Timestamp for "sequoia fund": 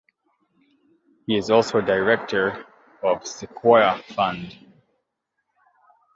3.27-4.55